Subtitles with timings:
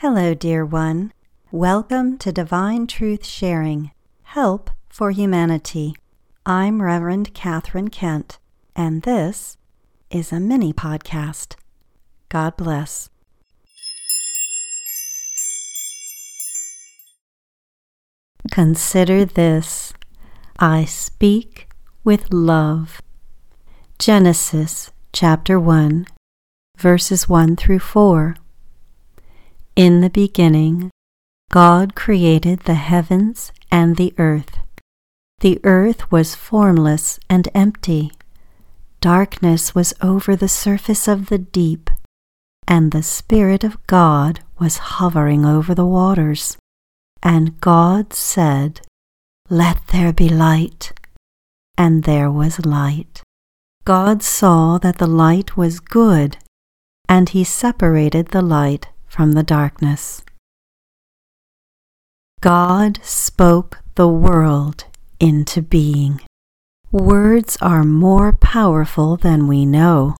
[0.00, 1.12] Hello, dear one.
[1.50, 3.90] Welcome to Divine Truth Sharing
[4.22, 5.94] Help for Humanity.
[6.46, 8.38] I'm Reverend Catherine Kent,
[8.74, 9.58] and this
[10.10, 11.56] is a mini podcast.
[12.30, 13.10] God bless.
[18.50, 19.92] Consider this
[20.58, 21.68] I speak
[22.04, 23.02] with love.
[23.98, 26.06] Genesis chapter 1,
[26.78, 28.36] verses 1 through 4.
[29.80, 30.90] In the beginning,
[31.50, 34.58] God created the heavens and the earth.
[35.38, 38.12] The earth was formless and empty.
[39.00, 41.88] Darkness was over the surface of the deep,
[42.68, 46.58] and the Spirit of God was hovering over the waters.
[47.22, 48.82] And God said,
[49.48, 50.92] Let there be light.
[51.78, 53.22] And there was light.
[53.86, 56.36] God saw that the light was good,
[57.08, 60.22] and he separated the light from the darkness.
[62.40, 64.84] God spoke the world
[65.18, 66.20] into being.
[66.92, 70.16] Words are more powerful than we know.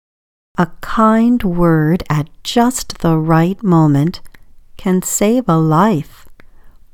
[0.58, 4.20] A kind word at just the right moment
[4.76, 6.26] can save a life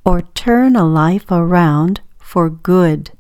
[0.05, 3.11] or turn a life around for good.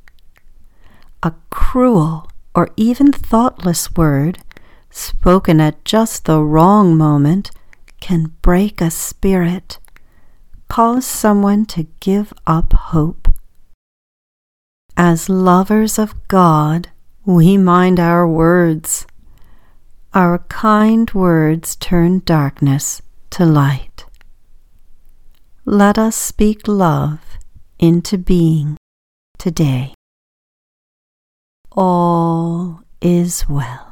[1.22, 4.38] A cruel or even thoughtless word
[4.90, 7.50] spoken at just the wrong moment
[8.00, 9.78] can break a spirit,
[10.68, 13.28] cause someone to give up hope.
[14.96, 16.88] As lovers of God,
[17.24, 19.06] we mind our words.
[20.14, 24.06] Our kind words turn darkness to light.
[25.64, 27.20] Let us speak love
[27.78, 28.78] into being
[29.38, 29.92] today.
[31.72, 33.85] All is well.